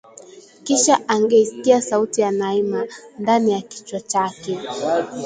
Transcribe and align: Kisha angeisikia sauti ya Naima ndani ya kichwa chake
Kisha 0.63 1.07
angeisikia 1.07 1.81
sauti 1.81 2.21
ya 2.21 2.31
Naima 2.31 2.87
ndani 3.19 3.51
ya 3.51 3.61
kichwa 3.61 3.99
chake 3.99 4.59